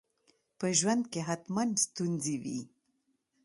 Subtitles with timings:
[0.59, 2.59] په ژوند کي حتماً ستونزي وي.